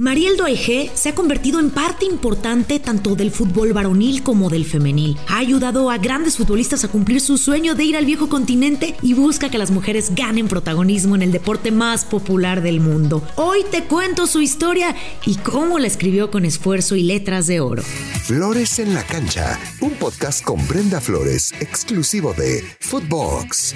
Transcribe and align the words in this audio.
Mariel 0.00 0.36
Doige 0.36 0.92
se 0.94 1.08
ha 1.08 1.14
convertido 1.16 1.58
en 1.58 1.70
parte 1.70 2.04
importante 2.04 2.78
tanto 2.78 3.16
del 3.16 3.32
fútbol 3.32 3.72
varonil 3.72 4.22
como 4.22 4.48
del 4.48 4.64
femenil. 4.64 5.18
Ha 5.26 5.38
ayudado 5.38 5.90
a 5.90 5.98
grandes 5.98 6.36
futbolistas 6.36 6.84
a 6.84 6.88
cumplir 6.88 7.20
su 7.20 7.36
sueño 7.36 7.74
de 7.74 7.82
ir 7.82 7.96
al 7.96 8.06
viejo 8.06 8.28
continente 8.28 8.94
y 9.02 9.14
busca 9.14 9.50
que 9.50 9.58
las 9.58 9.72
mujeres 9.72 10.14
ganen 10.14 10.46
protagonismo 10.46 11.16
en 11.16 11.22
el 11.22 11.32
deporte 11.32 11.72
más 11.72 12.04
popular 12.04 12.62
del 12.62 12.78
mundo. 12.78 13.26
Hoy 13.34 13.64
te 13.72 13.86
cuento 13.86 14.28
su 14.28 14.40
historia 14.40 14.94
y 15.26 15.34
cómo 15.34 15.80
la 15.80 15.88
escribió 15.88 16.30
con 16.30 16.44
esfuerzo 16.44 16.94
y 16.94 17.02
letras 17.02 17.48
de 17.48 17.58
oro. 17.58 17.82
Flores 17.82 18.78
en 18.78 18.94
la 18.94 19.02
cancha, 19.02 19.58
un 19.80 19.94
podcast 19.94 20.44
con 20.44 20.64
Brenda 20.68 21.00
Flores, 21.00 21.52
exclusivo 21.58 22.34
de 22.34 22.62
Footbox. 22.78 23.74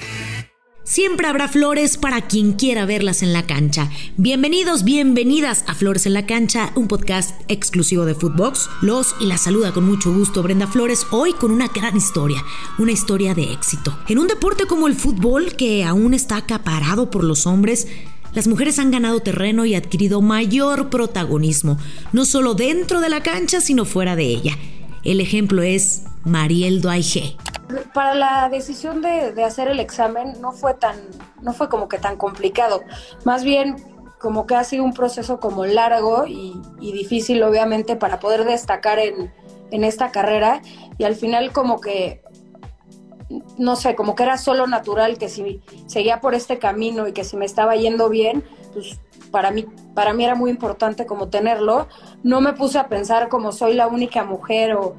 Siempre 0.93 1.27
habrá 1.27 1.49
flores 1.49 1.97
para 1.97 2.21
quien 2.21 2.53
quiera 2.53 2.85
verlas 2.85 3.23
en 3.23 3.33
la 3.33 3.47
cancha. 3.47 3.89
Bienvenidos, 4.19 4.85
bienvenidas 4.85 5.65
a 5.67 5.75
Flores 5.75 6.05
en 6.05 6.13
la 6.13 6.27
Cancha, 6.27 6.71
un 6.75 6.87
podcast 6.87 7.35
exclusivo 7.49 8.05
de 8.05 8.15
Footbox. 8.15 8.69
Los 8.83 9.15
y 9.19 9.25
la 9.25 9.39
saluda 9.39 9.73
con 9.73 9.87
mucho 9.87 10.13
gusto 10.13 10.43
Brenda 10.43 10.67
Flores, 10.67 11.07
hoy 11.11 11.33
con 11.33 11.51
una 11.51 11.69
gran 11.69 11.97
historia, 11.97 12.45
una 12.79 12.93
historia 12.93 13.35
de 13.35 13.55
éxito. 13.55 13.99
En 14.07 14.19
un 14.19 14.27
deporte 14.27 14.67
como 14.67 14.87
el 14.87 14.95
fútbol, 14.95 15.57
que 15.57 15.83
aún 15.83 16.13
está 16.13 16.37
acaparado 16.37 17.11
por 17.11 17.25
los 17.25 17.47
hombres, 17.47 17.89
las 18.35 18.47
mujeres 18.47 18.79
han 18.79 18.91
ganado 18.91 19.21
terreno 19.21 19.65
y 19.65 19.75
adquirido 19.75 20.21
mayor 20.21 20.91
protagonismo, 20.91 21.79
no 22.13 22.27
solo 22.27 22.53
dentro 22.53 23.01
de 23.01 23.09
la 23.09 23.23
cancha, 23.23 23.63
sino 23.63 23.87
fuera 23.87 24.15
de 24.15 24.27
ella. 24.27 24.59
El 25.05 25.21
ejemplo 25.21 25.63
es 25.63 26.03
Mariel 26.25 26.81
Doaige 26.81 27.37
para 27.93 28.15
la 28.15 28.49
decisión 28.49 29.03
de, 29.03 29.43
hacer 29.45 29.69
el 29.69 29.81
examen 29.81 30.41
no 30.41 30.53
fue 30.53 30.75
tan, 30.75 30.97
no 31.41 31.53
fue 31.53 31.69
como 31.69 31.89
que 31.89 31.99
tan 31.99 32.17
complicado. 32.17 32.83
Más 33.25 33.45
bien 33.45 33.77
como 34.19 34.47
que 34.47 34.55
ha 34.55 34.65
sido 34.65 34.85
un 34.85 34.95
proceso 34.95 35.41
como 35.41 35.65
largo 35.65 36.27
y, 36.27 36.61
difícil 36.81 37.43
obviamente 37.43 37.97
para 37.97 38.21
poder 38.21 38.45
destacar 38.45 38.99
en, 38.99 39.33
en, 39.71 39.85
esta 39.85 40.13
carrera 40.13 40.63
y 40.99 41.05
al 41.05 41.17
final 41.17 41.53
como 41.53 41.81
que 41.81 42.23
no 43.57 43.77
sé, 43.77 43.95
como 43.95 44.15
que 44.15 44.25
era 44.25 44.37
solo 44.37 44.67
natural 44.67 45.17
que 45.17 45.29
si 45.29 45.63
seguía 45.87 46.21
por 46.21 46.35
este 46.35 46.59
camino 46.59 47.09
y 47.09 47.13
que 47.13 47.25
si 47.25 47.37
me 47.37 47.47
estaba 47.47 47.75
yendo 47.77 48.11
bien, 48.11 48.45
pues 48.75 49.01
para 49.31 49.51
mí, 49.51 49.65
para 49.95 50.13
mí 50.13 50.23
era 50.25 50.35
muy 50.35 50.51
importante 50.51 51.07
como 51.07 51.31
tenerlo. 51.31 51.89
No 52.23 52.43
me 52.43 52.53
puse 52.53 52.79
a 52.79 52.89
pensar 52.89 53.31
como 53.31 53.51
soy 53.51 53.73
la 53.73 53.87
única 53.87 54.23
mujer 54.25 54.75
o, 54.75 54.95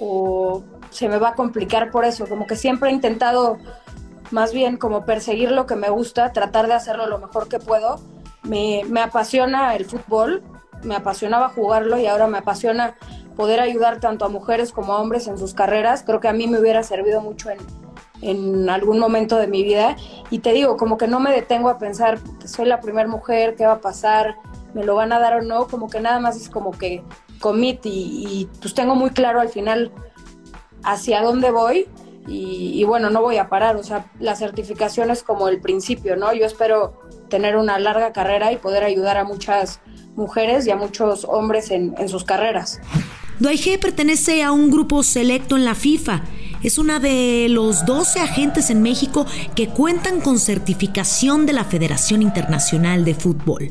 o 0.00 0.62
se 0.88 1.08
me 1.08 1.18
va 1.18 1.30
a 1.30 1.34
complicar 1.34 1.90
por 1.90 2.04
eso, 2.04 2.26
como 2.26 2.46
que 2.46 2.56
siempre 2.56 2.88
he 2.88 2.92
intentado 2.92 3.58
más 4.30 4.52
bien 4.52 4.78
como 4.78 5.04
perseguir 5.04 5.52
lo 5.52 5.66
que 5.66 5.76
me 5.76 5.90
gusta, 5.90 6.32
tratar 6.32 6.66
de 6.68 6.74
hacerlo 6.74 7.06
lo 7.06 7.18
mejor 7.18 7.48
que 7.48 7.58
puedo. 7.58 8.00
Me, 8.42 8.82
apasiona 9.02 9.76
el 9.76 9.84
fútbol, 9.84 10.42
me 10.82 10.96
apasionaba 10.96 11.50
jugarlo 11.50 11.98
y 11.98 12.06
ahora 12.06 12.26
me 12.28 12.38
apasiona 12.38 12.96
poder 13.36 13.60
ayudar 13.60 14.00
tanto 14.00 14.24
a 14.24 14.28
mujeres 14.28 14.72
como 14.72 14.94
a 14.94 15.00
hombres 15.00 15.26
en 15.26 15.36
sus 15.36 15.52
carreras. 15.52 16.02
Creo 16.04 16.20
que 16.20 16.28
a 16.28 16.32
mí 16.32 16.46
me 16.46 16.58
hubiera 16.58 16.82
servido 16.82 17.20
mucho 17.20 17.50
en, 17.50 17.58
en 18.22 18.70
algún 18.70 18.98
momento 18.98 19.36
de 19.36 19.48
mi 19.48 19.62
vida. 19.62 19.96
Y 20.30 20.38
te 20.38 20.52
digo, 20.52 20.78
como 20.78 20.96
que 20.96 21.08
no 21.08 21.20
me 21.20 21.32
detengo 21.32 21.68
a 21.68 21.78
pensar 21.78 22.18
soy 22.46 22.66
la 22.66 22.80
primera 22.80 23.08
mujer, 23.08 23.54
qué 23.56 23.66
va 23.66 23.74
a 23.74 23.80
pasar, 23.80 24.36
me 24.72 24.84
lo 24.84 24.94
van 24.94 25.12
a 25.12 25.18
dar 25.18 25.34
o 25.34 25.42
no, 25.42 25.66
como 25.66 25.90
que 25.90 26.00
nada 26.00 26.20
más 26.20 26.36
es 26.36 26.48
como 26.48 26.70
que 26.70 27.02
commit 27.40 27.80
y, 27.84 28.48
pues 28.60 28.74
tengo 28.74 28.94
muy 28.94 29.10
claro 29.10 29.40
al 29.40 29.48
final 29.48 29.90
hacia 30.84 31.22
dónde 31.22 31.50
voy 31.50 31.88
y, 32.28 32.84
bueno, 32.84 33.10
no 33.10 33.22
voy 33.22 33.38
a 33.38 33.48
parar, 33.48 33.74
o 33.74 33.82
sea, 33.82 34.12
la 34.20 34.36
certificación 34.36 35.10
es 35.10 35.24
como 35.24 35.48
el 35.48 35.60
principio, 35.60 36.16
¿no? 36.16 36.32
Yo 36.32 36.46
espero 36.46 37.00
tener 37.28 37.56
una 37.56 37.78
larga 37.80 38.12
carrera 38.12 38.52
y 38.52 38.56
poder 38.56 38.84
ayudar 38.84 39.16
a 39.16 39.24
muchas 39.24 39.80
mujeres 40.14 40.64
y 40.66 40.70
a 40.70 40.76
muchos 40.76 41.24
hombres 41.24 41.72
en, 41.72 42.08
sus 42.08 42.22
carreras. 42.22 42.80
Duaige 43.40 43.78
pertenece 43.78 44.44
a 44.44 44.52
un 44.52 44.70
grupo 44.70 45.02
selecto 45.02 45.56
en 45.56 45.64
la 45.64 45.74
FIFA. 45.74 46.22
Es 46.62 46.78
una 46.78 47.00
de 47.00 47.48
los 47.48 47.84
12 47.84 48.20
agentes 48.20 48.70
en 48.70 48.82
México 48.82 49.26
que 49.56 49.68
cuentan 49.68 50.20
con 50.20 50.38
certificación 50.38 51.46
de 51.46 51.54
la 51.54 51.64
Federación 51.64 52.22
Internacional 52.22 53.04
de 53.04 53.14
Fútbol. 53.14 53.70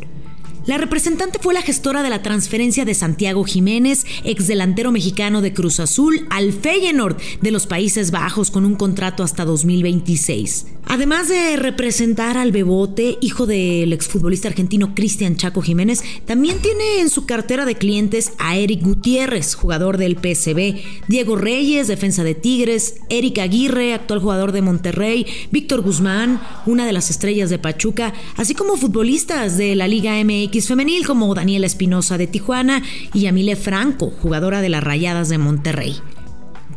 La 0.69 0.77
representante 0.77 1.39
fue 1.41 1.55
la 1.55 1.63
gestora 1.63 2.03
de 2.03 2.11
la 2.11 2.21
transferencia 2.21 2.85
de 2.85 2.93
Santiago 2.93 3.43
Jiménez, 3.43 4.05
ex 4.23 4.45
delantero 4.45 4.91
mexicano 4.91 5.41
de 5.41 5.51
Cruz 5.51 5.79
Azul, 5.79 6.27
al 6.29 6.53
Feyenoord 6.53 7.17
de 7.41 7.49
los 7.49 7.65
Países 7.65 8.11
Bajos 8.11 8.51
con 8.51 8.65
un 8.65 8.75
contrato 8.75 9.23
hasta 9.23 9.45
2026. 9.45 10.67
Además 10.85 11.27
de 11.27 11.55
representar 11.55 12.37
al 12.37 12.51
Bebote, 12.51 13.17
hijo 13.21 13.45
del 13.45 13.93
exfutbolista 13.93 14.47
argentino 14.47 14.93
Cristian 14.93 15.37
Chaco 15.37 15.61
Jiménez, 15.61 16.03
también 16.25 16.59
tiene 16.59 17.01
en 17.01 17.09
su 17.09 17.25
cartera 17.25 17.65
de 17.65 17.75
clientes 17.75 18.33
a 18.37 18.57
Eric 18.57 18.83
Gutiérrez, 18.83 19.55
jugador 19.55 19.97
del 19.97 20.17
PSB, 20.17 20.81
Diego 21.07 21.35
Reyes, 21.35 21.87
defensa 21.87 22.23
de 22.23 22.35
Tigres, 22.35 22.97
Eric 23.09 23.39
Aguirre, 23.39 23.93
actual 23.93 24.19
jugador 24.19 24.51
de 24.51 24.63
Monterrey, 24.63 25.25
Víctor 25.51 25.81
Guzmán, 25.81 26.41
una 26.65 26.85
de 26.85 26.93
las 26.93 27.09
estrellas 27.09 27.49
de 27.49 27.59
Pachuca, 27.59 28.13
así 28.35 28.55
como 28.55 28.75
futbolistas 28.75 29.57
de 29.57 29.75
la 29.75 29.87
Liga 29.87 30.13
MX 30.23 30.58
femenil 30.67 31.05
como 31.05 31.33
Daniela 31.33 31.65
Espinosa 31.65 32.17
de 32.17 32.27
Tijuana 32.27 32.83
y 33.13 33.21
Yamile 33.21 33.55
Franco, 33.55 34.11
jugadora 34.21 34.61
de 34.61 34.69
las 34.69 34.83
Rayadas 34.83 35.29
de 35.29 35.37
Monterrey. 35.37 35.95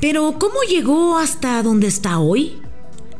Pero 0.00 0.36
¿cómo 0.38 0.56
llegó 0.68 1.18
hasta 1.18 1.62
donde 1.62 1.86
está 1.86 2.18
hoy? 2.18 2.54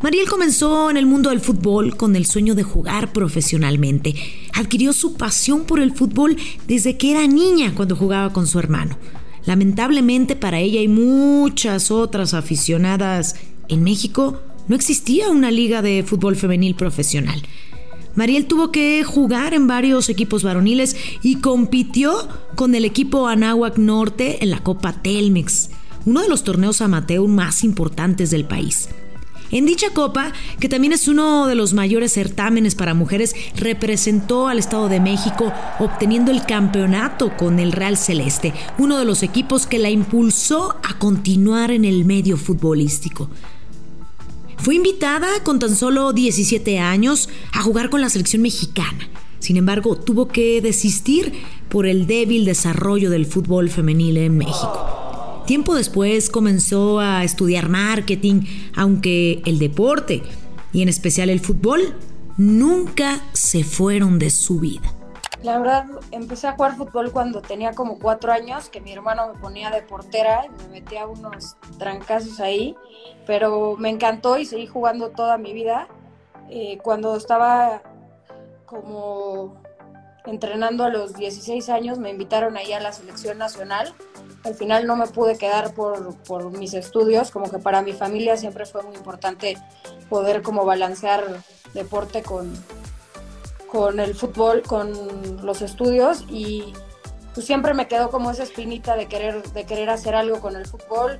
Mariel 0.02 0.28
comenzó 0.28 0.90
en 0.90 0.96
el 0.96 1.06
mundo 1.06 1.30
del 1.30 1.40
fútbol 1.40 1.96
con 1.96 2.16
el 2.16 2.26
sueño 2.26 2.56
de 2.56 2.64
jugar 2.64 3.12
profesionalmente. 3.12 4.14
Adquirió 4.52 4.92
su 4.92 5.14
pasión 5.14 5.62
por 5.64 5.78
el 5.78 5.92
fútbol 5.92 6.36
desde 6.66 6.96
que 6.96 7.12
era 7.12 7.26
niña 7.28 7.72
cuando 7.76 7.94
jugaba 7.94 8.32
con 8.32 8.48
su 8.48 8.58
hermano. 8.58 8.98
Lamentablemente 9.44 10.34
para 10.34 10.58
ella 10.58 10.80
y 10.80 10.88
muchas 10.88 11.92
otras 11.92 12.34
aficionadas 12.34 13.36
en 13.68 13.84
México 13.84 14.40
no 14.66 14.74
existía 14.74 15.30
una 15.30 15.52
liga 15.52 15.82
de 15.82 16.02
fútbol 16.04 16.34
femenil 16.34 16.74
profesional. 16.74 17.40
Mariel 18.14 18.46
tuvo 18.46 18.70
que 18.70 19.02
jugar 19.04 19.54
en 19.54 19.66
varios 19.66 20.08
equipos 20.08 20.42
varoniles 20.42 20.96
y 21.22 21.36
compitió 21.36 22.12
con 22.54 22.74
el 22.74 22.84
equipo 22.84 23.26
Anáhuac 23.26 23.78
Norte 23.78 24.42
en 24.42 24.50
la 24.50 24.62
Copa 24.62 24.92
Telmex, 24.92 25.70
uno 26.04 26.20
de 26.20 26.28
los 26.28 26.44
torneos 26.44 26.82
amateur 26.82 27.26
más 27.26 27.64
importantes 27.64 28.30
del 28.30 28.44
país. 28.44 28.90
En 29.50 29.66
dicha 29.66 29.90
copa, 29.92 30.32
que 30.60 30.70
también 30.70 30.94
es 30.94 31.08
uno 31.08 31.46
de 31.46 31.54
los 31.54 31.74
mayores 31.74 32.12
certámenes 32.12 32.74
para 32.74 32.94
mujeres, 32.94 33.34
representó 33.54 34.48
al 34.48 34.58
Estado 34.58 34.88
de 34.88 34.98
México 34.98 35.52
obteniendo 35.78 36.32
el 36.32 36.46
campeonato 36.46 37.36
con 37.36 37.58
el 37.58 37.72
Real 37.72 37.98
Celeste, 37.98 38.54
uno 38.78 38.98
de 38.98 39.04
los 39.04 39.22
equipos 39.22 39.66
que 39.66 39.78
la 39.78 39.90
impulsó 39.90 40.76
a 40.82 40.98
continuar 40.98 41.70
en 41.70 41.84
el 41.84 42.06
medio 42.06 42.38
futbolístico. 42.38 43.28
Fue 44.62 44.76
invitada 44.76 45.42
con 45.42 45.58
tan 45.58 45.74
solo 45.74 46.12
17 46.12 46.78
años 46.78 47.28
a 47.52 47.62
jugar 47.62 47.90
con 47.90 48.00
la 48.00 48.08
selección 48.08 48.42
mexicana. 48.42 49.08
Sin 49.40 49.56
embargo, 49.56 49.96
tuvo 49.96 50.28
que 50.28 50.60
desistir 50.60 51.32
por 51.68 51.84
el 51.84 52.06
débil 52.06 52.44
desarrollo 52.44 53.10
del 53.10 53.26
fútbol 53.26 53.70
femenil 53.70 54.18
en 54.18 54.38
México. 54.38 55.42
Tiempo 55.48 55.74
después 55.74 56.30
comenzó 56.30 57.00
a 57.00 57.24
estudiar 57.24 57.68
marketing, 57.68 58.42
aunque 58.76 59.42
el 59.46 59.58
deporte, 59.58 60.22
y 60.72 60.82
en 60.82 60.88
especial 60.88 61.28
el 61.28 61.40
fútbol, 61.40 61.96
nunca 62.36 63.20
se 63.32 63.64
fueron 63.64 64.20
de 64.20 64.30
su 64.30 64.60
vida. 64.60 64.94
La 65.42 65.58
verdad, 65.58 65.86
empecé 66.12 66.46
a 66.46 66.52
jugar 66.52 66.76
fútbol 66.76 67.10
cuando 67.10 67.42
tenía 67.42 67.72
como 67.72 67.98
cuatro 67.98 68.32
años, 68.32 68.68
que 68.68 68.80
mi 68.80 68.92
hermano 68.92 69.32
me 69.32 69.40
ponía 69.40 69.70
de 69.70 69.82
portera 69.82 70.46
y 70.46 70.50
me 70.50 70.80
metía 70.80 71.06
unos 71.06 71.56
trancazos 71.78 72.38
ahí, 72.38 72.76
pero 73.26 73.74
me 73.76 73.90
encantó 73.90 74.38
y 74.38 74.44
seguí 74.44 74.68
jugando 74.68 75.10
toda 75.10 75.38
mi 75.38 75.52
vida. 75.52 75.88
Eh, 76.48 76.78
cuando 76.82 77.16
estaba 77.16 77.82
como 78.66 79.60
entrenando 80.26 80.84
a 80.84 80.90
los 80.90 81.14
16 81.14 81.68
años, 81.70 81.98
me 81.98 82.10
invitaron 82.10 82.56
ahí 82.56 82.72
a 82.72 82.78
la 82.78 82.92
selección 82.92 83.38
nacional. 83.38 83.92
Al 84.44 84.54
final 84.54 84.86
no 84.86 84.94
me 84.94 85.08
pude 85.08 85.36
quedar 85.38 85.74
por, 85.74 86.16
por 86.22 86.56
mis 86.56 86.72
estudios, 86.72 87.32
como 87.32 87.50
que 87.50 87.58
para 87.58 87.82
mi 87.82 87.92
familia 87.92 88.36
siempre 88.36 88.64
fue 88.64 88.84
muy 88.84 88.94
importante 88.94 89.56
poder 90.08 90.42
como 90.42 90.64
balancear 90.64 91.24
deporte 91.74 92.22
con, 92.22 92.52
con 93.72 94.00
el 94.00 94.14
fútbol, 94.14 94.62
con 94.62 94.92
los 95.42 95.62
estudios 95.62 96.26
y 96.30 96.74
pues 97.34 97.46
siempre 97.46 97.72
me 97.72 97.88
quedó 97.88 98.10
como 98.10 98.30
esa 98.30 98.42
espinita 98.42 98.96
de 98.96 99.06
querer, 99.06 99.42
de 99.42 99.64
querer 99.64 99.88
hacer 99.88 100.14
algo 100.14 100.40
con 100.40 100.56
el 100.56 100.66
fútbol. 100.66 101.18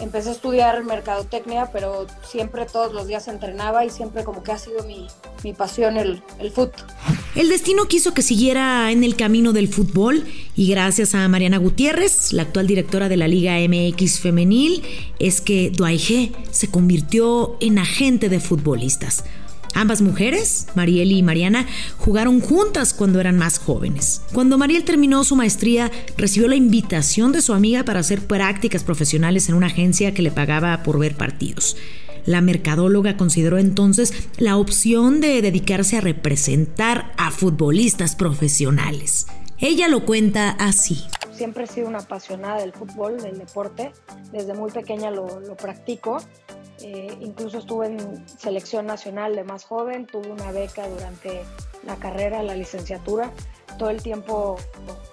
Empecé 0.00 0.30
a 0.30 0.32
estudiar 0.32 0.82
mercadotecnia, 0.82 1.70
pero 1.72 2.08
siempre 2.28 2.66
todos 2.66 2.92
los 2.92 3.06
días 3.06 3.28
entrenaba 3.28 3.84
y 3.84 3.90
siempre 3.90 4.24
como 4.24 4.42
que 4.42 4.50
ha 4.50 4.58
sido 4.58 4.82
mi, 4.82 5.06
mi 5.44 5.52
pasión 5.52 5.96
el, 5.96 6.22
el 6.40 6.50
fútbol. 6.50 6.84
El 7.36 7.48
destino 7.48 7.86
quiso 7.86 8.12
que 8.12 8.22
siguiera 8.22 8.90
en 8.90 9.04
el 9.04 9.14
camino 9.14 9.52
del 9.52 9.68
fútbol 9.68 10.24
y 10.56 10.68
gracias 10.68 11.14
a 11.14 11.28
Mariana 11.28 11.58
Gutiérrez, 11.58 12.32
la 12.32 12.42
actual 12.42 12.66
directora 12.66 13.08
de 13.08 13.16
la 13.16 13.28
Liga 13.28 13.54
MX 13.60 14.18
femenil, 14.18 14.82
es 15.20 15.40
que 15.40 15.70
Duaige 15.70 16.32
se 16.50 16.68
convirtió 16.68 17.56
en 17.60 17.78
agente 17.78 18.28
de 18.28 18.40
futbolistas. 18.40 19.24
Ambas 19.76 20.00
mujeres, 20.00 20.68
Mariel 20.74 21.12
y 21.12 21.22
Mariana, 21.22 21.66
jugaron 21.98 22.40
juntas 22.40 22.94
cuando 22.94 23.20
eran 23.20 23.36
más 23.36 23.58
jóvenes. 23.58 24.22
Cuando 24.32 24.56
Mariel 24.56 24.84
terminó 24.84 25.22
su 25.22 25.36
maestría, 25.36 25.92
recibió 26.16 26.48
la 26.48 26.56
invitación 26.56 27.30
de 27.30 27.42
su 27.42 27.52
amiga 27.52 27.84
para 27.84 28.00
hacer 28.00 28.26
prácticas 28.26 28.84
profesionales 28.84 29.50
en 29.50 29.54
una 29.54 29.66
agencia 29.66 30.14
que 30.14 30.22
le 30.22 30.30
pagaba 30.30 30.82
por 30.82 30.98
ver 30.98 31.14
partidos. 31.14 31.76
La 32.24 32.40
mercadóloga 32.40 33.18
consideró 33.18 33.58
entonces 33.58 34.14
la 34.38 34.56
opción 34.56 35.20
de 35.20 35.42
dedicarse 35.42 35.98
a 35.98 36.00
representar 36.00 37.12
a 37.18 37.30
futbolistas 37.30 38.16
profesionales. 38.16 39.26
Ella 39.58 39.88
lo 39.88 40.06
cuenta 40.06 40.52
así. 40.58 41.04
Siempre 41.36 41.64
he 41.64 41.66
sido 41.66 41.88
una 41.88 41.98
apasionada 41.98 42.60
del 42.60 42.72
fútbol, 42.72 43.20
del 43.20 43.36
deporte. 43.36 43.92
Desde 44.32 44.54
muy 44.54 44.70
pequeña 44.70 45.10
lo, 45.10 45.40
lo 45.40 45.54
practico 45.54 46.22
eh, 46.80 47.16
incluso 47.20 47.58
estuve 47.58 47.86
en 47.86 48.28
selección 48.28 48.86
nacional 48.86 49.34
de 49.34 49.44
más 49.44 49.64
joven, 49.64 50.06
tuve 50.06 50.30
una 50.30 50.52
beca 50.52 50.88
durante 50.88 51.42
la 51.84 51.96
carrera, 51.96 52.42
la 52.42 52.54
licenciatura. 52.54 53.30
Todo 53.78 53.90
el 53.90 54.02
tiempo 54.02 54.56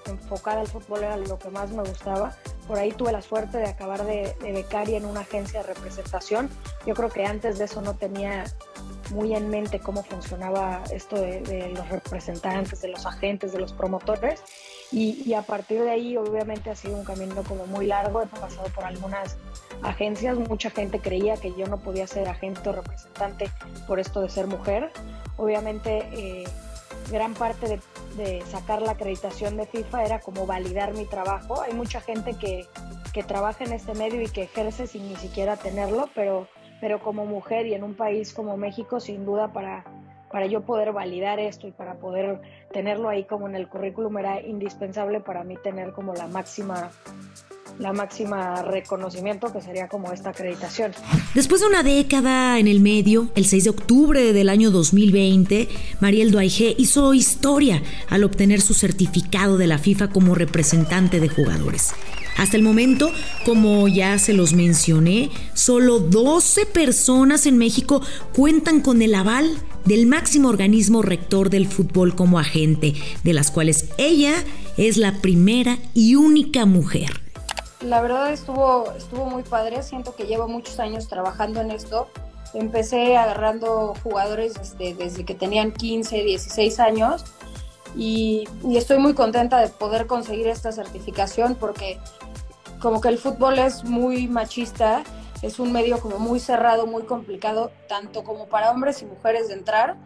enfocada 0.05 0.61
al 0.61 0.67
fútbol 0.67 1.03
era 1.03 1.17
lo 1.17 1.37
que 1.37 1.49
más 1.49 1.71
me 1.71 1.83
gustaba. 1.83 2.35
Por 2.67 2.77
ahí 2.77 2.91
tuve 2.91 3.11
la 3.11 3.21
suerte 3.21 3.57
de 3.57 3.67
acabar 3.67 4.05
de, 4.05 4.35
becaria 4.41 4.97
en 4.97 5.05
una 5.05 5.21
agencia 5.21 5.61
de 5.61 5.73
representación. 5.73 6.49
Yo 6.85 6.93
creo 6.93 7.09
que 7.09 7.25
antes 7.25 7.59
de 7.59 7.65
eso 7.65 7.81
no 7.81 7.95
tenía 7.95 8.45
muy 9.11 9.35
en 9.35 9.49
mente 9.49 9.79
cómo 9.79 10.03
funcionaba 10.03 10.81
esto 10.91 11.17
de, 11.17 11.73
los 11.75 11.89
representantes, 11.89 12.81
de 12.81 12.87
los 12.87 13.05
agentes, 13.05 13.51
de 13.51 13.59
los 13.59 13.73
promotores. 13.73 14.41
Y, 14.93 15.23
y, 15.25 15.33
a 15.33 15.41
partir 15.41 15.81
de 15.81 15.89
ahí, 15.89 16.17
obviamente, 16.17 16.69
ha 16.69 16.75
sido 16.75 16.95
un 16.95 17.03
camino 17.03 17.41
como 17.47 17.65
muy 17.65 17.87
largo. 17.87 18.21
He 18.21 18.27
pasado 18.27 18.69
por 18.75 18.83
algunas 18.83 19.37
agencias. 19.81 20.37
Mucha 20.37 20.69
gente 20.69 20.99
creía 20.99 21.35
que 21.35 21.51
yo 21.55 21.65
no 21.65 21.79
podía 21.79 22.05
ser 22.05 22.29
agente 22.29 22.69
o 22.69 22.73
representante 22.73 23.49
por 23.87 23.99
esto 23.99 24.21
de 24.21 24.29
ser 24.29 24.45
mujer. 24.45 24.91
Obviamente, 25.37 26.07
eh, 26.13 26.43
gran 27.11 27.33
parte 27.33 27.67
de, 27.67 27.79
de, 28.23 28.41
sacar 28.45 28.83
la 28.83 28.91
acreditación 28.91 29.57
de 29.57 29.65
FIFA 29.65 30.05
era 30.05 30.19
como 30.19 30.45
validar 30.45 30.93
mi 30.93 31.05
trabajo. 31.05 31.61
Hay 31.61 31.73
mucha 31.73 31.99
gente 31.99 32.35
que, 32.35 32.67
que 33.13 33.23
trabaja 33.23 33.63
en 33.63 33.73
este 33.73 33.93
medio 33.93 34.21
y 34.21 34.27
que 34.27 34.43
ejerce 34.43 34.87
sin 34.87 35.07
ni 35.07 35.15
siquiera 35.15 35.57
tenerlo, 35.57 36.09
pero, 36.13 36.47
pero 36.81 36.99
como 37.01 37.25
mujer 37.25 37.65
y 37.65 37.73
en 37.73 37.83
un 37.83 37.95
país 37.95 38.33
como 38.33 38.57
México, 38.57 38.99
sin 38.99 39.25
duda 39.25 39.53
para, 39.53 39.85
para 40.33 40.47
yo 40.47 40.61
poder 40.61 40.91
validar 40.93 41.39
esto 41.39 41.67
y 41.67 41.71
para 41.71 41.93
poder 41.99 42.41
tenerlo 42.73 43.07
ahí 43.07 43.23
como 43.23 43.47
en 43.47 43.53
el 43.53 43.67
currículum 43.67 44.17
era 44.17 44.41
indispensable 44.41 45.19
para 45.19 45.43
mí 45.43 45.57
tener 45.63 45.91
como 45.91 46.15
la 46.15 46.27
máxima 46.27 46.89
la 47.77 47.93
máxima 47.93 48.63
reconocimiento 48.63 49.51
que 49.51 49.61
sería 49.61 49.87
como 49.87 50.11
esta 50.11 50.29
acreditación. 50.29 50.91
Después 51.33 51.61
de 51.61 51.67
una 51.67 51.81
década 51.81 52.59
en 52.59 52.67
el 52.67 52.79
medio, 52.79 53.29
el 53.35 53.45
6 53.45 53.63
de 53.63 53.69
octubre 53.69 54.33
del 54.33 54.49
año 54.49 54.69
2020, 54.71 55.69
Mariel 55.99 56.31
Duaige 56.31 56.75
hizo 56.77 57.13
historia 57.13 57.81
al 58.09 58.23
obtener 58.23 58.61
su 58.61 58.73
certificado 58.73 59.57
de 59.57 59.67
la 59.67 59.77
FIFA 59.77 60.09
como 60.09 60.35
representante 60.35 61.19
de 61.19 61.29
jugadores. 61.29 61.93
Hasta 62.37 62.57
el 62.57 62.63
momento, 62.63 63.11
como 63.45 63.87
ya 63.87 64.17
se 64.17 64.33
los 64.33 64.53
mencioné, 64.53 65.29
solo 65.53 65.99
12 65.99 66.65
personas 66.67 67.45
en 67.45 67.57
México 67.57 68.01
cuentan 68.33 68.81
con 68.81 69.01
el 69.01 69.13
aval 69.15 69.57
del 69.85 70.05
máximo 70.05 70.49
organismo 70.49 71.01
rector 71.01 71.49
del 71.49 71.67
fútbol 71.67 72.15
como 72.15 72.39
agente, 72.39 72.93
de 73.23 73.33
las 73.33 73.51
cuales 73.51 73.89
ella 73.97 74.33
es 74.77 74.97
la 74.97 75.21
primera 75.21 75.77
y 75.93 76.15
única 76.15 76.65
mujer. 76.65 77.21
La 77.81 78.01
verdad 78.01 78.31
estuvo, 78.31 78.91
estuvo 78.97 79.25
muy 79.25 79.43
padre, 79.43 79.83
siento 79.83 80.15
que 80.15 80.23
llevo 80.23 80.47
muchos 80.47 80.79
años 80.79 81.07
trabajando 81.07 81.59
en 81.59 81.71
esto. 81.71 82.07
Empecé 82.53 83.17
agarrando 83.17 83.93
jugadores 84.03 84.53
desde, 84.53 84.93
desde 84.93 85.25
que 85.25 85.35
tenían 85.35 85.71
15, 85.71 86.23
16 86.23 86.79
años. 86.79 87.25
Y, 87.95 88.45
y, 88.63 88.77
estoy 88.77 88.97
muy 88.97 89.13
contenta 89.13 89.59
de 89.59 89.67
poder 89.67 90.07
conseguir 90.07 90.47
esta 90.47 90.71
certificación 90.71 91.55
porque 91.55 91.99
como 92.79 93.01
que 93.01 93.09
el 93.09 93.19
fútbol 93.19 93.59
es 93.59 93.83
muy 93.83 94.27
machista, 94.27 95.03
es 95.43 95.59
un 95.59 95.71
medio 95.71 95.99
como 95.99 96.17
muy 96.17 96.39
cerrado, 96.39 96.87
muy 96.87 97.03
complicado, 97.03 97.71
tanto 97.87 98.23
como 98.23 98.47
para 98.47 98.71
hombres 98.71 99.03
y 99.03 99.05
mujeres 99.05 99.49
de 99.49 99.53
entrar 99.53 99.97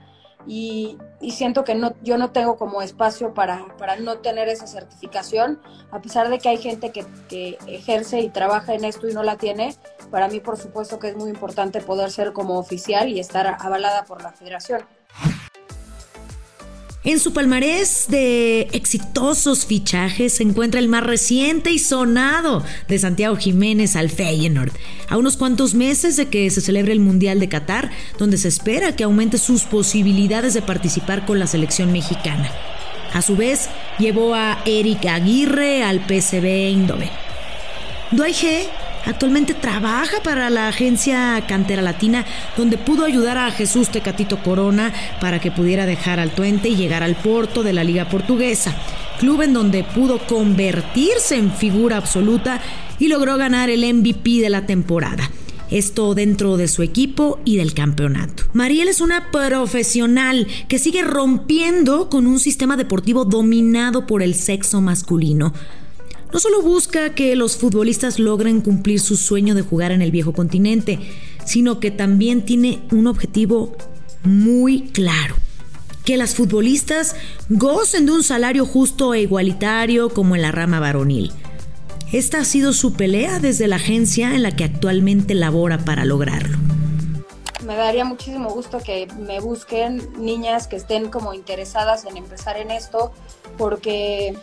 y, 0.48 0.98
siento 1.31 1.63
que 1.63 1.75
no, 1.75 1.94
yo 2.01 2.18
no 2.18 2.31
tengo 2.31 2.57
como 2.57 2.81
espacio 2.81 3.34
para, 3.34 3.68
para, 3.78 3.98
no 3.98 4.19
tener 4.19 4.48
esa 4.48 4.66
certificación, 4.66 5.60
a 5.92 6.01
pesar 6.01 6.30
de 6.30 6.39
que 6.39 6.50
hay 6.50 6.57
gente 6.57 6.92
que, 6.92 7.06
que 7.28 7.57
ejerce 7.68 8.22
y 8.22 8.30
trabaja 8.30 8.74
en 8.74 8.86
esto 8.86 9.07
y 9.07 9.13
no 9.13 9.24
la 9.24 9.38
tiene, 9.38 9.75
para 10.10 10.28
mí 10.28 10.39
por 10.39 10.57
supuesto 10.57 11.00
que 11.00 11.10
es 11.10 11.18
muy 11.18 11.30
importante 11.30 11.81
poder 11.81 12.12
ser 12.12 12.34
como 12.34 12.57
oficial 12.57 13.10
y 13.10 13.19
estar 13.19 13.57
avalada 13.60 14.06
por 14.06 14.24
la 14.24 14.31
federación. 14.31 14.86
En 17.07 17.21
su 17.21 17.31
palmarés 17.31 18.07
de 18.09 18.68
exitosos 18.74 19.65
fichajes 19.65 20.33
se 20.33 20.44
encuentra 20.44 20.81
el 20.81 20.89
más 20.89 21.06
reciente 21.06 21.71
y 21.71 21.80
sonado 21.80 22.65
de 22.89 23.00
Santiago 23.00 23.38
Jiménez 23.38 23.95
al 23.95 24.09
Feyenoord, 24.09 24.74
a 25.07 25.15
unos 25.15 25.38
cuantos 25.38 25.74
meses 25.74 26.18
de 26.18 26.25
que 26.25 26.50
se 26.50 26.59
celebre 26.59 26.92
el 26.92 27.00
Mundial 27.00 27.39
de 27.39 27.48
Qatar, 27.48 27.92
donde 28.19 28.38
se 28.38 28.50
espera 28.50 28.94
que 28.98 29.06
aumente 29.06 29.38
sus 29.38 29.63
posibilidades 29.63 30.54
de 30.54 30.62
participar 30.62 31.25
con 31.25 31.39
la 31.39 31.48
selección 31.48 31.94
mexicana. 31.94 32.51
A 33.13 33.21
su 33.21 33.38
vez, 33.38 33.69
llevó 34.00 34.36
a 34.36 34.62
Eric 34.65 35.06
Aguirre 35.06 35.83
al 35.83 36.06
PSV 36.06 36.44
Eindhoven. 36.44 37.10
G 38.12 38.68
Actualmente 39.07 39.54
trabaja 39.54 40.21
para 40.21 40.50
la 40.50 40.68
agencia 40.68 41.42
Cantera 41.48 41.81
Latina, 41.81 42.25
donde 42.57 42.77
pudo 42.77 43.06
ayudar 43.06 43.38
a 43.38 43.51
Jesús 43.51 43.89
Tecatito 43.89 44.44
Corona 44.44 44.94
para 45.21 45.39
que 45.39 45.50
pudiera 45.50 45.86
dejar 45.86 46.19
al 46.19 46.31
Tuente 46.31 46.68
y 46.68 46.75
llegar 46.75 47.04
al 47.04 47.15
Porto 47.15 47.63
de 47.63 47.71
la 47.71 47.86
Liga 47.86 48.09
Portuguesa, 48.09 48.75
club 49.18 49.44
en 49.44 49.54
donde 49.54 49.86
pudo 49.86 50.19
convertirse 50.27 51.38
en 51.38 51.54
figura 51.54 51.95
absoluta 51.95 52.62
y 53.00 53.07
logró 53.07 53.38
ganar 53.38 53.69
el 53.69 53.86
MVP 53.95 54.42
de 54.42 54.50
la 54.50 54.65
temporada. 54.65 55.31
Esto 55.71 56.13
dentro 56.13 56.57
de 56.57 56.68
su 56.68 56.83
equipo 56.83 57.39
y 57.45 57.56
del 57.56 57.74
campeonato. 57.74 58.44
Mariel 58.51 58.89
es 58.89 59.00
una 59.00 59.31
profesional 59.31 60.48
que 60.68 60.80
sigue 60.80 61.03
rompiendo 61.03 62.10
con 62.10 62.27
un 62.27 62.39
sistema 62.39 62.75
deportivo 62.75 63.24
dominado 63.24 64.06
por 64.06 64.21
el 64.21 64.36
sexo 64.36 64.81
masculino 64.81 65.53
no 66.31 66.39
solo 66.39 66.62
busca 66.62 67.15
que 67.15 67.35
los 67.35 67.57
futbolistas 67.57 68.19
logren 68.19 68.62
cumplir 68.62 69.00
su 69.00 69.15
sueño 69.15 69.56
de 69.56 69.62
jugar 69.62 69.91
en 69.91 70.01
el 70.01 70.12
viejo 70.12 70.33
continente, 70.33 71.00
sino 71.45 71.79
que 71.79 71.91
también 71.91 72.44
tiene 72.44 72.81
un 72.91 73.07
objetivo 73.07 73.75
muy 74.24 74.89
claro. 74.89 75.35
Que 76.03 76.18
las 76.18 76.35
futbolistas 76.35 77.15
gocen 77.50 78.06
de 78.06 78.12
un 78.13 78.24
salario 78.24 78.65
justo 78.65 79.13
e 79.13 79.21
igualitario 79.21 80.09
como 80.09 80.35
en 80.35 80.41
la 80.41 80.51
rama 80.51 80.79
varonil. 80.79 81.31
Esta 82.12 82.39
ha 82.39 82.46
sido 82.46 82.72
su 82.72 82.93
pelea 82.93 83.39
desde 83.39 83.67
la 83.67 83.75
agencia 83.75 84.34
en 84.34 84.43
la 84.43 84.51
que 84.51 84.63
actualmente 84.63 85.34
labora 85.34 85.79
para 85.79 86.05
lograrlo. 86.05 86.57
Me 87.65 87.75
daría 87.75 88.05
muchísimo 88.05 88.50
gusto 88.50 88.79
que 88.79 89.07
me 89.19 89.41
busquen 89.41 90.01
niñas 90.17 90.67
que 90.67 90.77
estén 90.77 91.10
como 91.10 91.34
interesadas 91.34 92.05
en 92.05 92.15
empezar 92.15 92.55
en 92.55 92.72
esto, 92.72 93.12
porque 93.57 94.38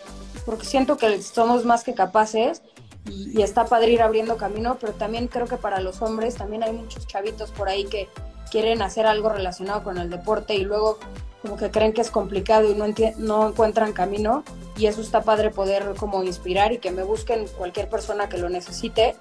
porque 0.45 0.67
siento 0.67 0.97
que 0.97 1.23
somos 1.23 1.65
más 1.65 1.85
que 1.85 1.95
capaces 1.95 2.63
y, 3.11 3.43
está 3.43 3.67
padre 3.67 3.93
ir 3.93 4.03
abriendo 4.03 4.37
camino, 4.37 4.79
pero 4.81 4.93
también 4.93 5.29
creo 5.29 5.47
que 5.47 5.57
para 5.57 5.81
los 5.81 6.03
hombres 6.03 6.37
también 6.37 6.63
hay 6.63 6.73
muchos 6.73 7.07
chavitos 7.07 7.51
por 7.51 7.69
ahí 7.69 7.85
que 7.85 8.09
quieren 8.51 8.83
hacer 8.83 9.07
algo 9.07 9.29
relacionado 9.29 9.83
con 9.83 9.99
el 9.99 10.11
deporte 10.11 10.55
y 10.55 10.65
luego 10.65 10.99
como 11.43 11.57
que 11.57 11.71
creen 11.71 11.93
que 11.93 12.01
es 12.01 12.11
complicado 12.11 12.71
y 12.71 12.75
no, 13.19 13.49
encuentran 13.49 13.93
camino 13.93 14.45
y 14.79 14.87
eso 14.87 15.03
está 15.03 15.23
padre 15.23 15.51
poder 15.51 15.95
como 15.99 16.25
inspirar 16.25 16.73
y 16.73 16.79
que 16.79 16.91
me 16.91 17.03
busquen 17.03 17.47
cualquier 17.59 17.89
persona 17.91 18.29
que 18.29 18.39
lo 18.39 18.49
necesite. 18.49 19.17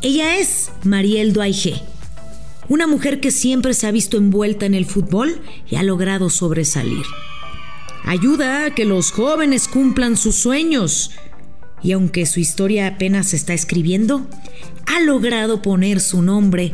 Ella 0.00 0.38
es 0.38 0.70
Mariel 0.84 1.32
Duaige, 1.32 1.82
una 2.68 2.86
mujer 2.86 3.20
que 3.20 3.32
siempre 3.32 3.74
se 3.74 3.88
ha 3.88 3.90
visto 3.90 4.16
envuelta 4.16 4.64
en 4.64 4.74
el 4.74 4.86
fútbol 4.86 5.42
y 5.68 5.76
ha 5.76 5.82
logrado 5.82 6.30
sobresalir. 6.30 7.04
Ayuda 8.04 8.66
a 8.66 8.74
que 8.74 8.84
los 8.84 9.12
jóvenes 9.12 9.68
cumplan 9.68 10.16
sus 10.16 10.36
sueños. 10.36 11.12
Y 11.82 11.92
aunque 11.92 12.26
su 12.26 12.40
historia 12.40 12.86
apenas 12.86 13.28
se 13.28 13.36
está 13.36 13.54
escribiendo, 13.54 14.26
ha 14.86 15.00
logrado 15.00 15.62
poner 15.62 16.00
su 16.00 16.22
nombre 16.22 16.72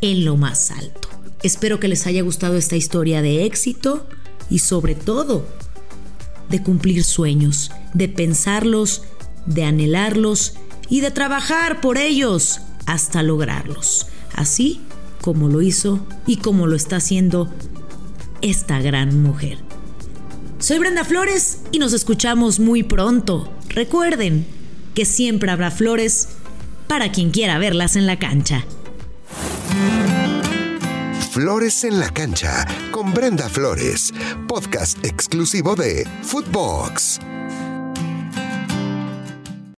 en 0.00 0.24
lo 0.24 0.36
más 0.36 0.70
alto. 0.70 1.08
Espero 1.42 1.80
que 1.80 1.88
les 1.88 2.06
haya 2.06 2.22
gustado 2.22 2.56
esta 2.56 2.76
historia 2.76 3.22
de 3.22 3.44
éxito 3.44 4.06
y 4.50 4.60
sobre 4.60 4.94
todo 4.94 5.46
de 6.48 6.62
cumplir 6.62 7.04
sueños, 7.04 7.70
de 7.94 8.08
pensarlos, 8.08 9.02
de 9.46 9.64
anhelarlos 9.64 10.54
y 10.88 11.00
de 11.00 11.10
trabajar 11.10 11.80
por 11.80 11.98
ellos 11.98 12.60
hasta 12.86 13.22
lograrlos. 13.22 14.06
Así 14.34 14.80
como 15.20 15.48
lo 15.48 15.62
hizo 15.62 16.06
y 16.26 16.36
como 16.36 16.66
lo 16.66 16.76
está 16.76 16.96
haciendo 16.96 17.52
esta 18.40 18.80
gran 18.80 19.22
mujer. 19.22 19.67
Soy 20.58 20.80
Brenda 20.80 21.04
Flores 21.04 21.60
y 21.70 21.78
nos 21.78 21.92
escuchamos 21.92 22.58
muy 22.58 22.82
pronto. 22.82 23.52
Recuerden 23.68 24.44
que 24.92 25.04
siempre 25.04 25.52
habrá 25.52 25.70
flores 25.70 26.30
para 26.88 27.12
quien 27.12 27.30
quiera 27.30 27.58
verlas 27.58 27.94
en 27.94 28.06
la 28.06 28.18
cancha. 28.18 28.64
Flores 31.30 31.84
en 31.84 32.00
la 32.00 32.10
cancha 32.10 32.66
con 32.90 33.14
Brenda 33.14 33.48
Flores, 33.48 34.12
podcast 34.48 35.04
exclusivo 35.04 35.76
de 35.76 36.04
Footbox. 36.22 37.20